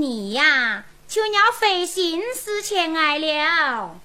[0.00, 4.00] 你呀，就要费心思前来了。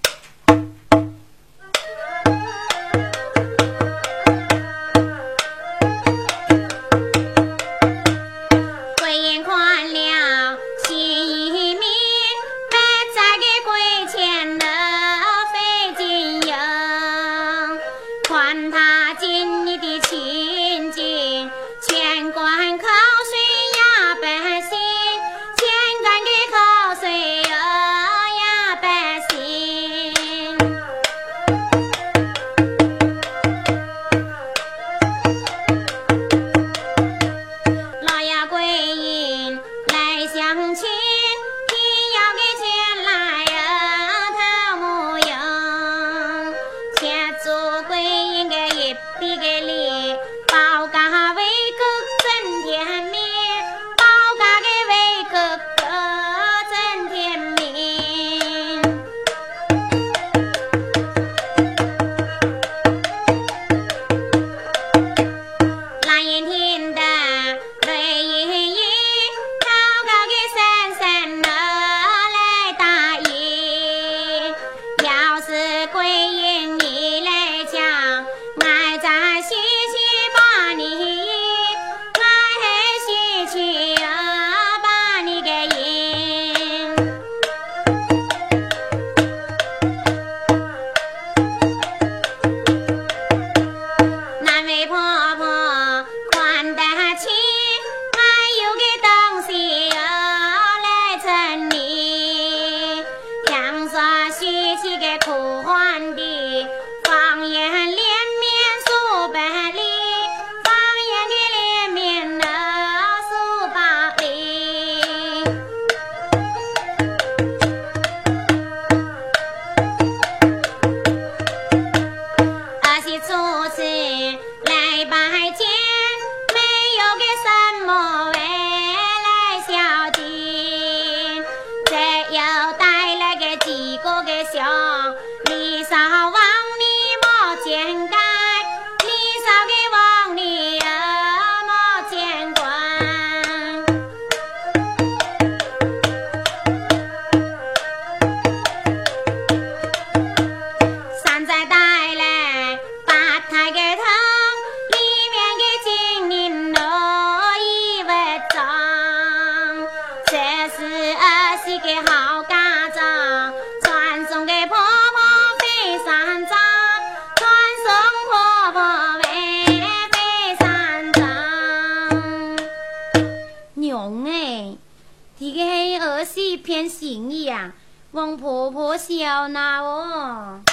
[178.15, 180.64] 王婆婆笑纳哦。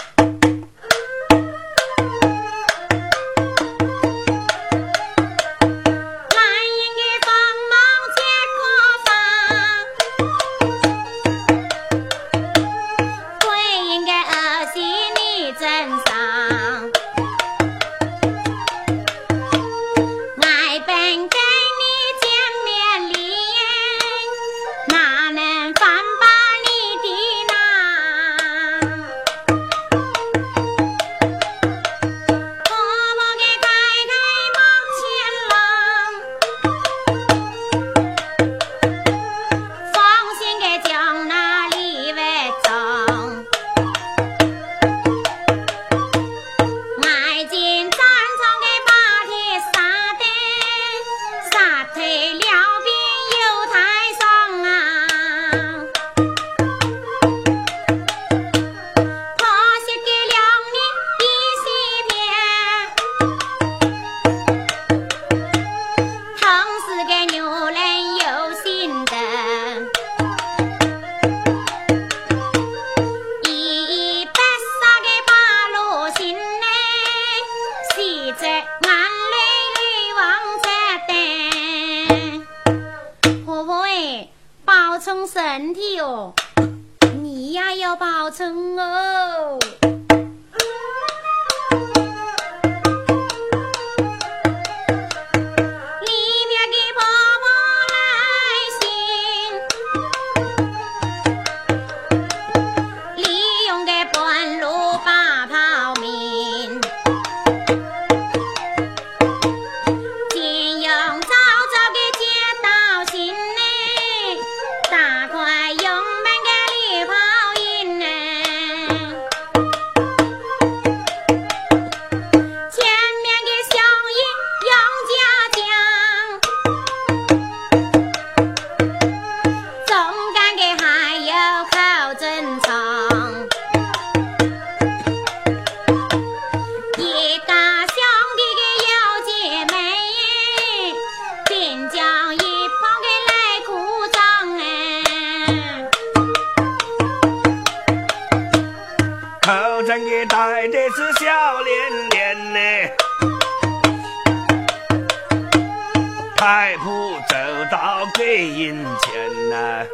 [156.52, 157.34] 外婆走
[157.70, 159.86] 到贵英前呐、啊，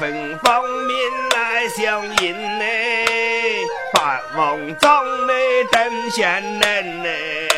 [0.00, 0.64] 分方
[1.30, 3.04] 来相迎嘞，
[3.92, 7.53] 八王庄内等闲人嘞。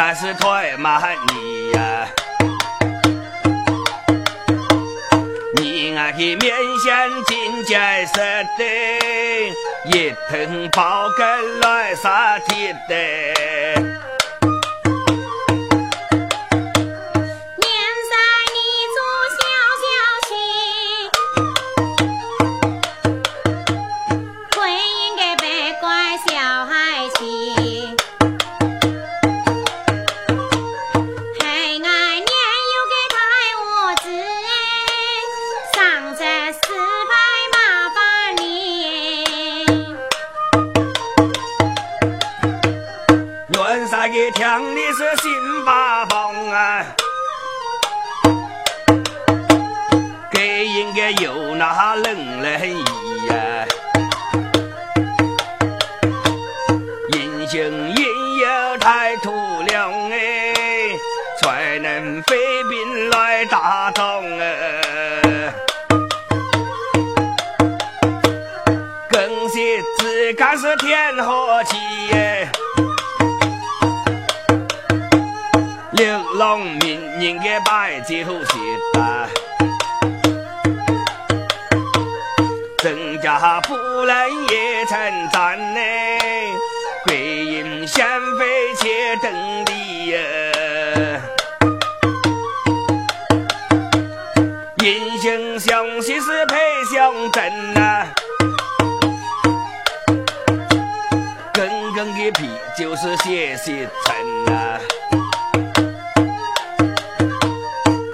[0.00, 2.08] 才是太慢你呀、
[5.58, 8.22] 你啊的面线金甲色
[8.56, 8.64] 的，
[9.92, 13.89] 一藤包根来啥天的。
[61.42, 65.54] 才能飞兵来打仗哎、啊。
[69.08, 71.76] 更是自个是天和气
[72.12, 72.48] 哎。
[75.92, 79.49] 流浪民应该摆几头鞋。
[103.02, 104.78] 是谢谢臣啊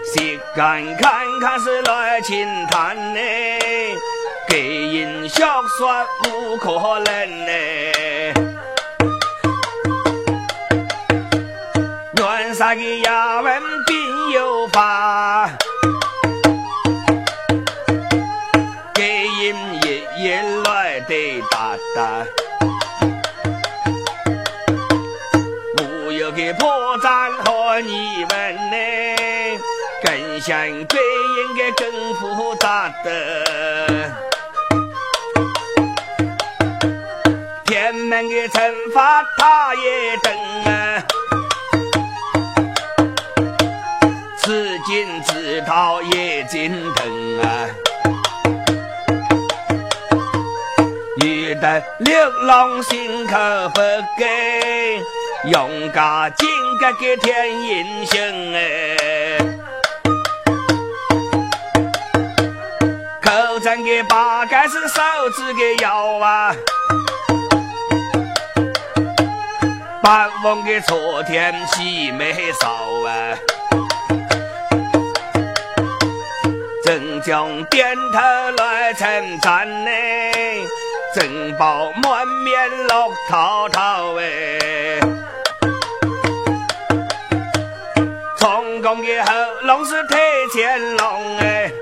[0.05, 3.97] 谢干看看是来请谈嘞
[4.47, 8.33] 给人孝顺无可能嘞
[12.17, 15.51] 原上的衙门并有法
[18.95, 22.46] 给人一也来得大胆
[26.55, 28.77] 破绽和你问呢，
[30.03, 33.11] 更想最应该更复杂的。
[37.65, 40.33] 天门的惩罚他也等
[40.65, 41.03] 啊，
[44.43, 47.69] 至今知道也心疼啊。
[51.19, 53.81] 你的流浪心可不
[54.19, 55.01] 给。
[55.45, 59.39] 用个金戈个天英雄哎。
[63.23, 65.01] 口战给八杆是，手
[65.35, 66.55] 指给摇啊，
[70.03, 72.69] 八王给昨天起没少
[73.07, 73.39] 啊。
[76.85, 78.21] 正将点头
[78.59, 79.91] 来称赞呢，
[81.15, 84.66] 正宝满面乐淘淘哎。
[88.47, 90.21] 成功的后龙是推
[90.55, 91.73] 乾隆哎，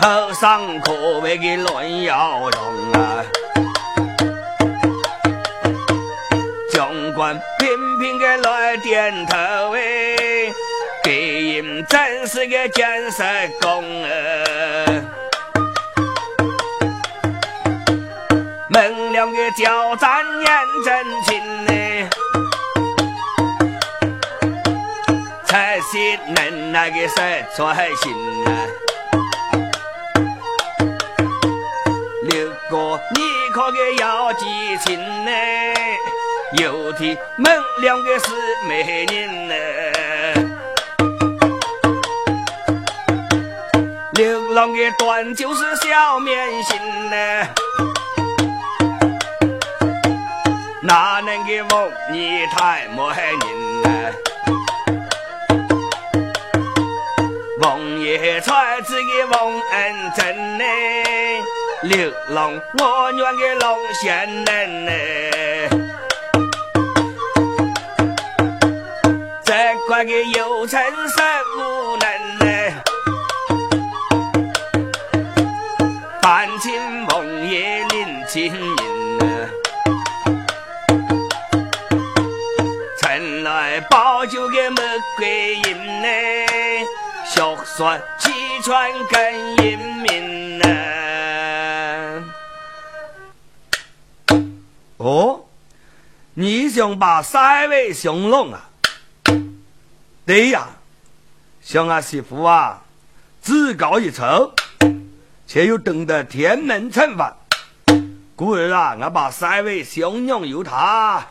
[0.00, 3.22] 后上可谓的乱摇动啊。
[6.72, 9.36] 将官频频的来点头
[9.76, 10.16] 哎。
[11.88, 13.22] 真是个建设
[13.60, 14.08] 工啊！
[18.68, 20.48] 门两个交战眼
[20.84, 22.10] 真情呢，
[25.48, 25.98] 才是
[26.34, 28.50] 能耐个实在心呐。
[32.24, 33.22] 六个你
[33.54, 34.44] 可个要记
[34.84, 35.30] 清呢，
[36.58, 38.26] 有的门两个是
[38.68, 39.54] 美人呢。
[44.12, 46.78] 流浪的短就是小面心
[47.08, 47.48] 呢，
[50.82, 54.12] 哪能给我你太没人呢？
[58.28, 60.64] 王爷才子给王恩真呢，
[61.84, 64.92] 流浪我愿给龙仙人呢，
[69.42, 69.54] 这
[69.86, 71.24] 块个有成神
[71.56, 72.44] 无能呢。
[76.60, 79.24] 亲梦夜临亲人呐，
[83.00, 84.82] 曾来报酒个玫
[85.16, 86.08] 瑰印呢，
[87.32, 87.96] 小说
[88.68, 90.66] 气喘更英明呐。
[94.98, 95.46] 哦，
[96.34, 98.68] 你想把三位兄弄啊？
[100.26, 100.68] 对呀，
[101.62, 102.82] 想俺媳妇啊，
[103.40, 104.52] 自高一筹。
[105.46, 107.34] 却又懂得天门惩罚，
[108.36, 111.26] 故而啊，我把三位兄娘由他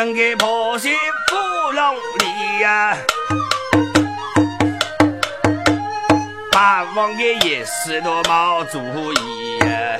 [0.00, 0.88] 人的婆媳
[1.28, 2.96] 不容易呀、啊。
[6.50, 8.78] 八王爷也是多毛主
[9.12, 9.98] 意呀、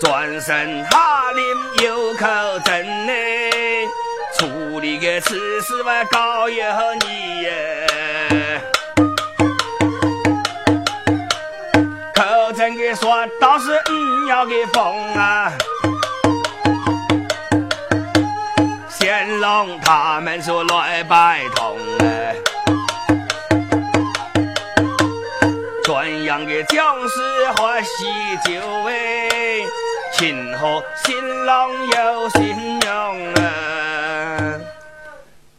[0.00, 2.26] 转身哈林有口
[2.64, 3.86] 真嘞，
[4.36, 6.64] 处理个此事我告有
[7.06, 7.50] 你呀、
[12.12, 15.52] 口真的说倒是你要给封啊。
[19.40, 22.36] 让他们说来拜堂哎，
[25.82, 28.04] 传扬给将士喝喜
[28.44, 29.64] 酒哎，
[30.12, 34.60] 请喝新郎有新娘哎，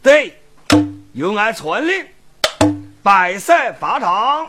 [0.00, 0.40] 对，
[1.12, 2.06] 由俺传令，
[3.02, 4.48] 百设法堂。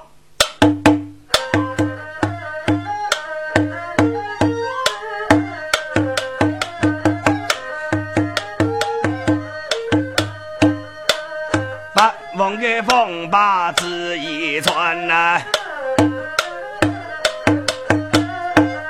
[12.63, 15.41] 把王给风把旨一传呐，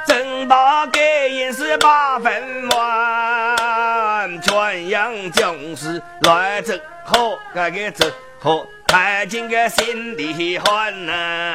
[0.05, 5.55] 正把给人是八分完，全阳将。
[5.75, 8.05] 士来走好，那个走
[8.39, 11.53] 好，太监个心里欢呐。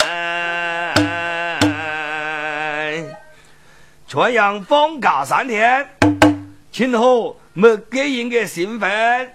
[4.08, 5.88] 全阳放假三天，
[6.72, 9.34] 今后没给人个兴奋。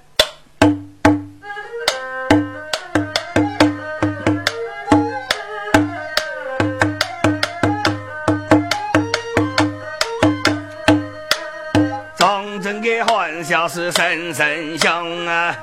[13.67, 15.55] 是声声响啊，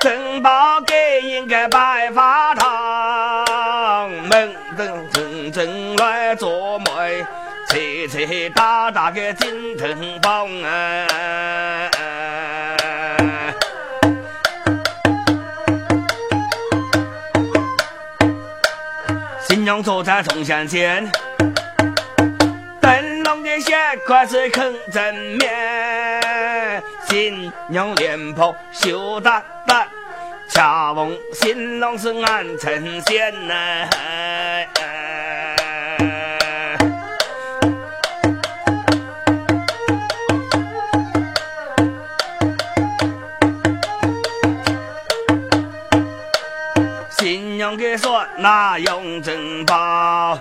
[0.00, 7.24] 正把给人个白发堂，门等真正来做媒，
[7.68, 11.90] 切切大大个金城坊啊。
[19.46, 21.10] 新娘坐在铜线前。
[23.60, 23.72] 血
[24.04, 29.86] 块是肯正面，新娘脸庞羞答答，
[30.48, 33.88] 恰逢新郎是安成仙呐。
[47.10, 50.38] 新娘给说那用珍宝。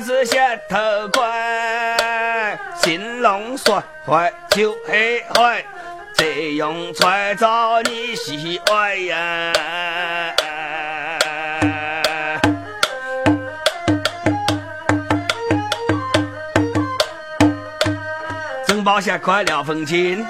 [0.00, 0.76] 是鞋头
[1.08, 5.64] 怪，新郎说坏就黑坏，
[6.14, 9.52] 这样才招你喜爱呀。
[18.66, 20.26] 珍宝鞋快两分钱，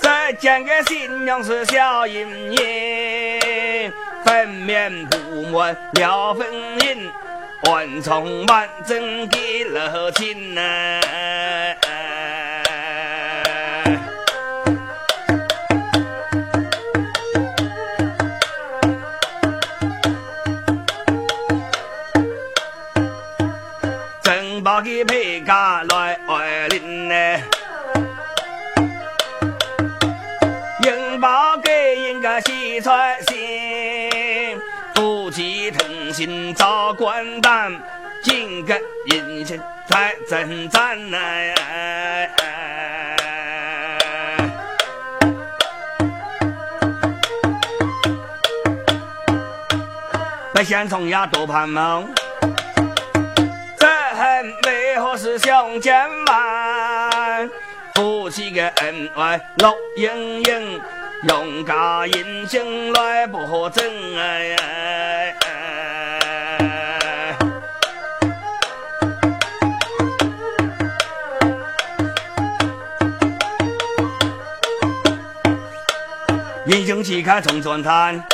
[0.00, 3.92] 再见个新娘是小银银，
[4.24, 6.48] 粉面不满两分
[6.80, 7.10] 银。
[7.64, 11.00] 万重万真给了亲呐，
[36.20, 37.72] 今朝官胆，
[38.22, 41.16] 今个人情才真赞呐！
[50.52, 52.06] 百姓从呀多盼望，
[53.78, 57.50] 这恨为何是相见晚？
[57.94, 60.80] 夫妻的恩爱乐盈盈，
[61.22, 63.82] 用家人情来保证
[64.18, 65.34] 哎。
[77.10, 78.24] 英雄气看重转滩，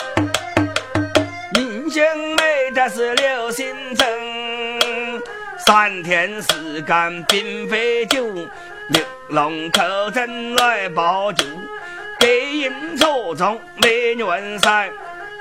[1.55, 2.03] 英雄
[2.37, 4.07] 美的是刘心正。
[5.67, 8.23] 三天时间并非久，
[8.91, 11.47] 六郎口真来报仇，
[12.21, 14.23] 给人错中美女
[14.59, 14.91] 山，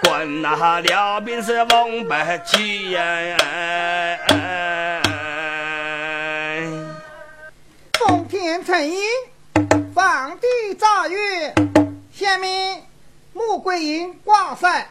[0.03, 3.37] 管那辽兵是王八去呀！
[7.99, 8.97] 奉天承运，
[9.93, 11.53] 放地诏曰：
[12.13, 12.84] 下面。
[13.35, 14.87] 穆桂英挂帅，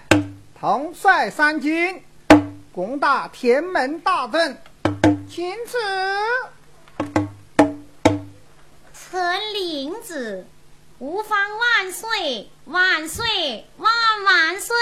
[0.61, 2.05] 统帅三军，
[2.75, 4.59] 攻打天门大阵。
[5.27, 5.79] 钦此。
[8.93, 10.47] 臣领旨，
[10.99, 13.91] 吾方万岁万岁万
[14.27, 14.75] 万岁！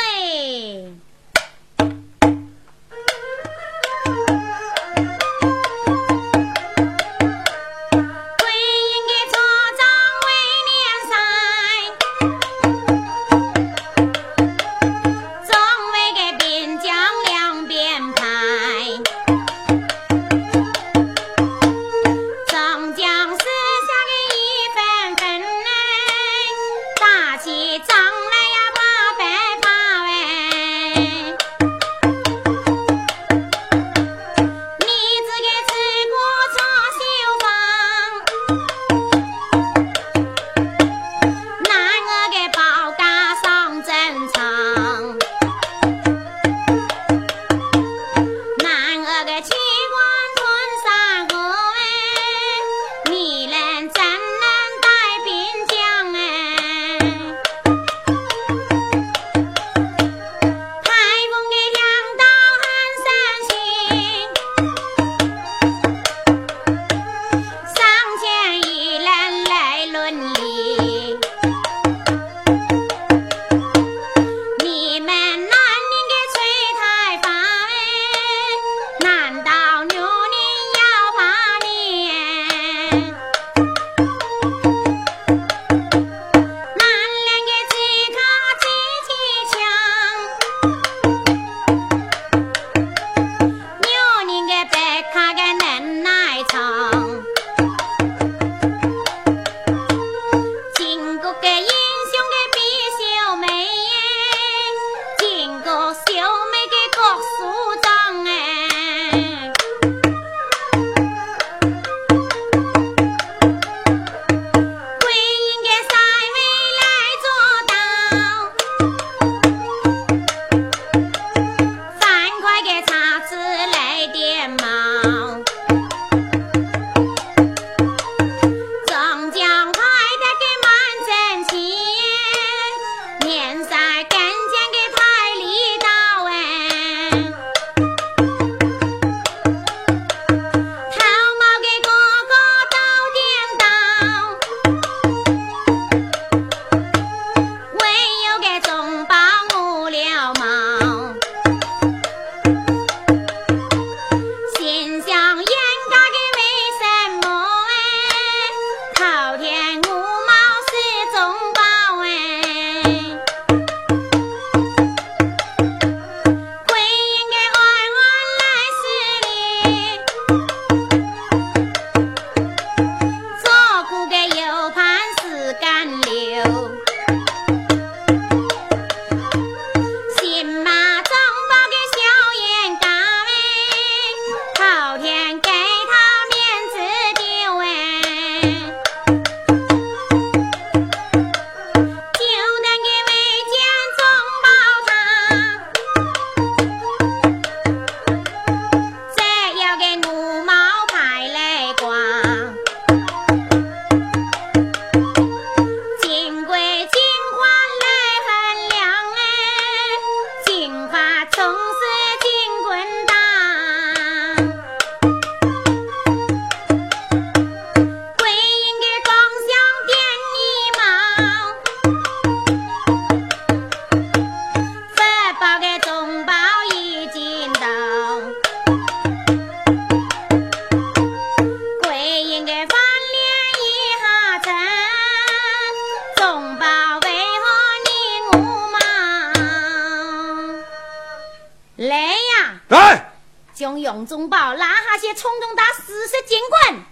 [245.03, 246.91] 些从中打四十监管。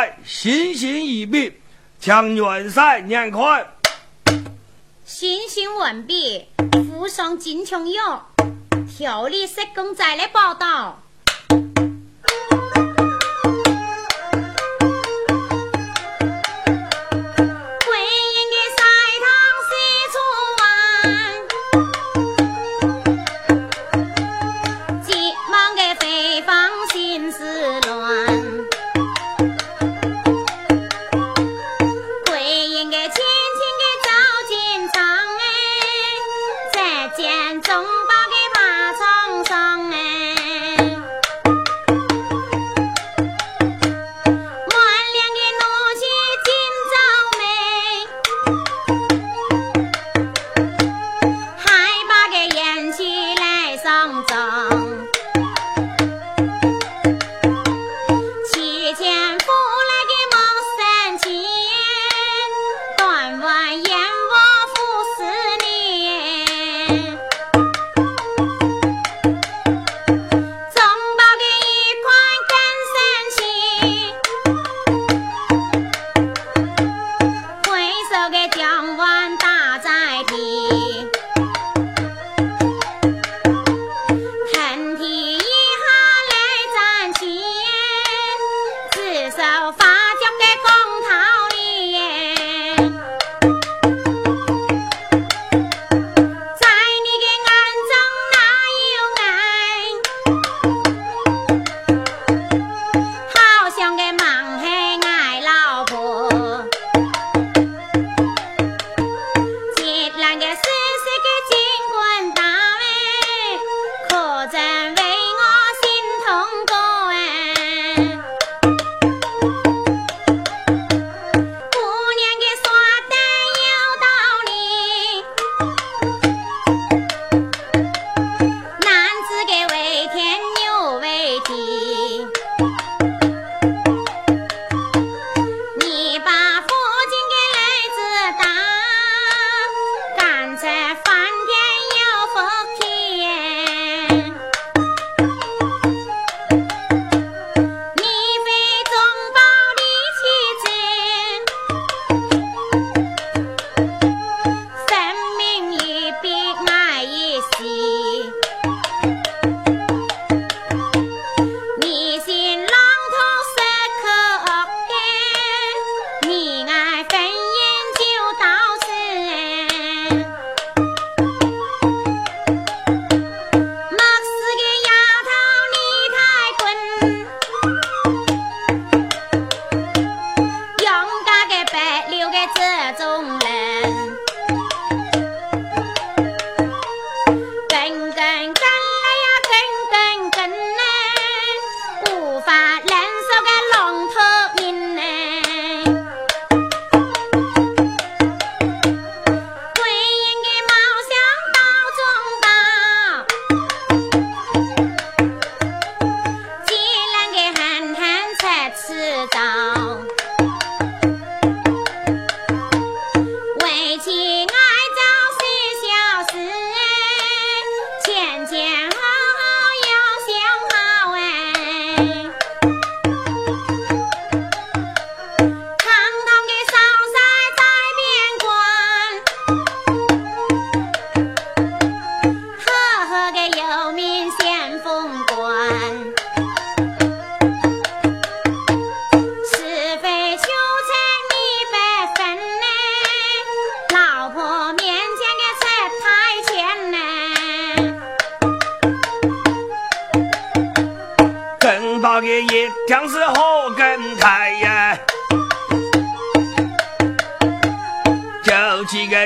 [0.00, 1.60] 元帅心心一笔，
[1.98, 3.66] 将元帅念快。
[5.04, 6.46] 行刑完毕，
[6.88, 8.30] 附上金枪药，
[8.96, 11.02] 调理施工再来报道。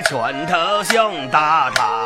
[0.05, 2.04] 拳头像大塔。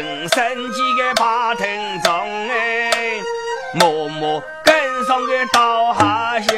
[0.00, 1.66] 人生几个八腾
[2.02, 2.10] 中
[2.48, 3.20] 哎，
[3.74, 6.56] 默默跟上个倒下休。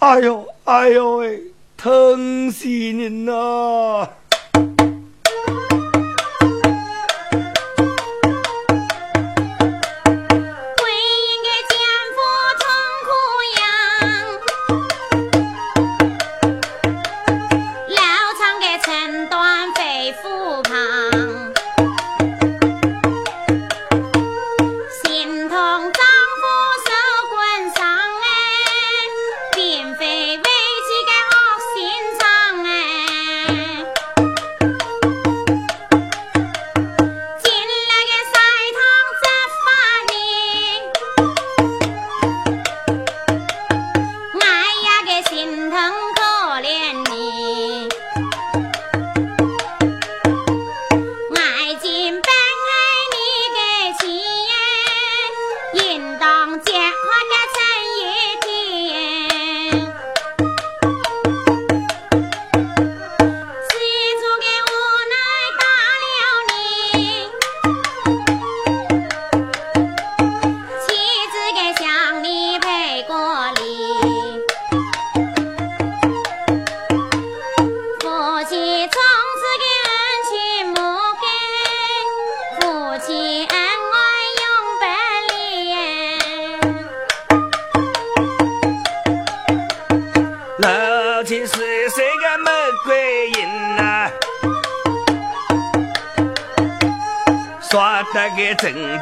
[0.00, 1.40] 哎呦，哎呦喂，
[1.76, 4.08] 疼死人呐！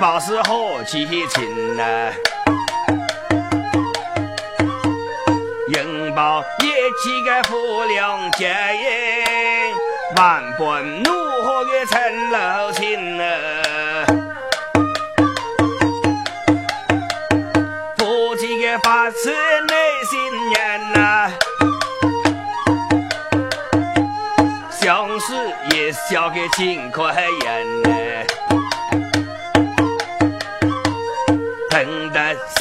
[0.04, 2.12] 珍宝是何其情呐？
[5.68, 6.66] 银宝一
[7.02, 9.72] 起个富良结业，
[10.16, 11.10] 万般怒
[11.42, 13.24] 火的陈老亲呐。
[17.96, 19.74] 夫妻个发誓内
[20.04, 21.32] 心念呐，
[24.70, 25.34] 相思
[25.74, 27.93] 也笑个尽快言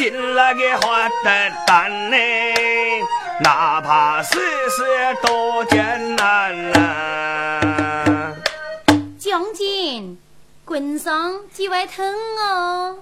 [0.04, 1.14] 心那个花的
[1.66, 2.18] 淡呢，
[3.39, 4.38] 哪怕世
[4.70, 4.84] 事
[5.22, 8.36] 多艰难呐。
[9.18, 10.18] 将军，
[10.66, 12.06] 棍上几外疼
[12.38, 12.97] 哦。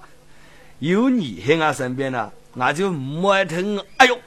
[0.77, 3.83] 有你在我身边了，我就不会疼。
[3.97, 4.19] 哎呦！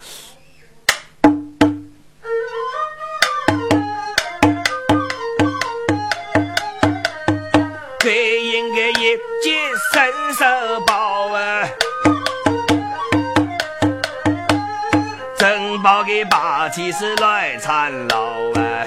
[15.84, 18.18] 珍宝的霸气是来缠绕
[18.54, 18.86] 啊，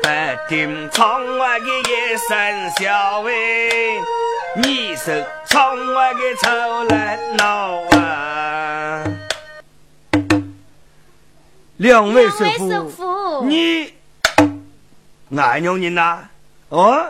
[0.00, 0.08] 不
[0.48, 3.98] 听窗外的一声笑喂，
[4.62, 9.02] 你是窗外的臭来闹啊。
[11.78, 12.44] 两位师
[12.96, 13.94] 傅，你
[15.36, 16.28] 爱娘人呐？
[16.68, 17.04] 哦，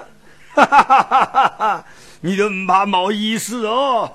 [0.54, 1.84] 哈哈哈哈哈哈！
[2.22, 4.10] 你都不怕冇意思哦？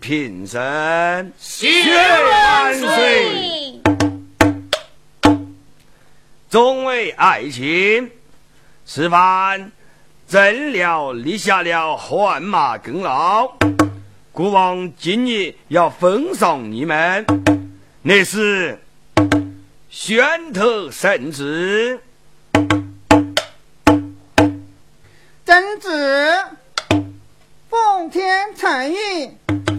[0.00, 3.80] 平生血万岁！
[6.50, 8.10] 众位爱卿，
[8.84, 9.70] 此番
[10.26, 13.52] 朕了立下了汗马功劳，
[14.32, 17.24] 国王今日要封赏你们，
[18.02, 18.78] 那是
[19.90, 22.00] 宣头圣旨。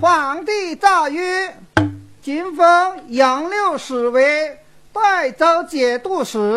[0.01, 1.55] 皇帝诏曰：
[2.21, 2.65] 今封
[3.09, 4.57] 杨六使为
[4.93, 6.55] 代州节度使，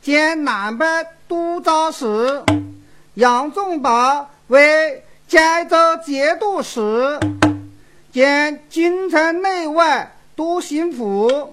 [0.00, 0.86] 兼南北
[1.28, 2.44] 都招使；
[3.14, 7.18] 杨仲宝为嘉州节度使，
[8.12, 11.48] 兼京城内外都巡抚；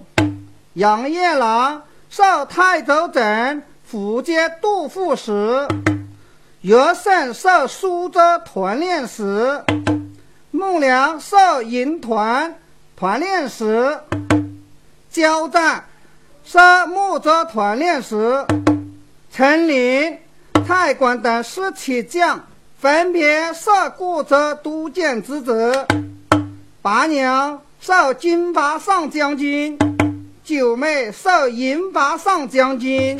[0.74, 5.66] 杨彦郎受泰州镇福建都副使；
[6.60, 9.62] 岳胜受苏州团练使。
[10.62, 12.56] 孟良受营团
[12.94, 13.98] 团练使，
[15.10, 15.86] 交战
[16.44, 18.46] 受木州团练使，
[19.32, 20.16] 陈林、
[20.64, 22.46] 蔡广等十七将
[22.78, 25.42] 分别受各州督监职。
[26.80, 29.76] 八娘受金拔上将军，
[30.44, 33.18] 九妹受银拔上将军。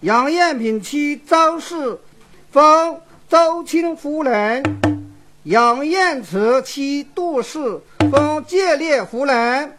[0.00, 1.98] 杨艳平妻周氏
[2.52, 3.00] 封
[3.30, 4.62] 周卿夫人。
[5.46, 7.80] 杨彦慈妻杜氏
[8.10, 9.78] 封建烈夫人，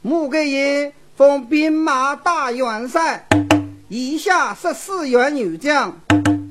[0.00, 3.26] 穆桂英封兵马大元帅，
[3.88, 6.00] 以下十四员女将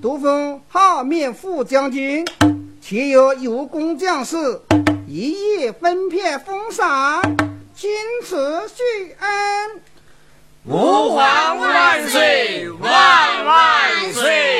[0.03, 2.23] 都封号面副将军，
[2.79, 4.61] 且有有功将士
[5.07, 7.23] 一一分片封赏，
[7.73, 7.89] 经
[8.23, 9.81] 此叙恩。
[10.65, 14.56] 吾皇万岁，万万岁。